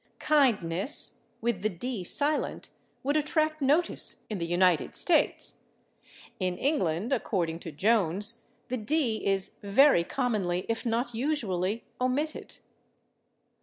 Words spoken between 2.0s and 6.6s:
silent, would attract notice in the United States; in